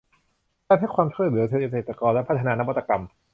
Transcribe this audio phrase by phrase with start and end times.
[0.67, 3.03] การให้ความช่วยเหลือเกษตรกรและพัฒนานวัตกรรม